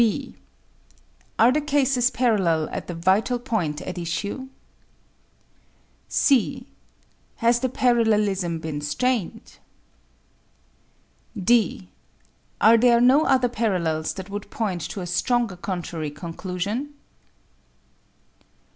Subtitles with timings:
[0.01, 0.33] (b)
[1.37, 4.47] Are the cases parallel at the vital point at issue?
[6.07, 6.65] (c)
[7.35, 9.59] Has the parallelism been strained?
[11.39, 11.91] (d)
[12.59, 16.95] Are there no other parallels that would point to a stronger contrary conclusion?